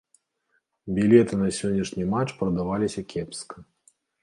Білеты 0.99 1.33
на 1.41 1.51
сённяшні 1.59 2.03
матч 2.15 2.29
прадаваліся 2.41 3.07
кепска. 3.15 3.55